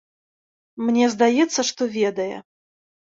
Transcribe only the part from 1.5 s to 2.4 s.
што ведае.